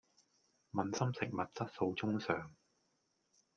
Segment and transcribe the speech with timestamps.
[0.73, 2.49] 問心食物質素中上